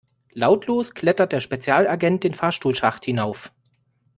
[0.33, 3.53] Lautlos klettert der Spezialagent den Fahrstuhlschacht hinauf.